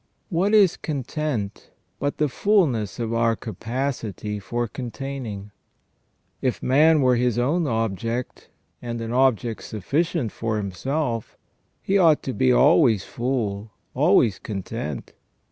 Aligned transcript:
* 0.15 0.29
What 0.29 0.55
is 0.55 0.77
content 0.77 1.69
but 1.99 2.17
the 2.17 2.27
fulness 2.27 2.97
of 2.97 3.13
our 3.13 3.35
capacity 3.35 4.39
for 4.39 4.67
containing? 4.67 5.51
If 6.41 6.63
man 6.63 7.03
were 7.03 7.17
his 7.17 7.37
own 7.37 7.67
object, 7.67 8.49
and 8.81 8.99
an 8.99 9.13
object 9.13 9.61
sufficient 9.61 10.31
for 10.31 10.57
himself, 10.57 11.37
he 11.83 11.99
ought 11.99 12.23
to 12.23 12.33
be 12.33 12.51
always 12.51 13.03
full, 13.03 13.69
always 13.93 14.39
content. 14.39 15.13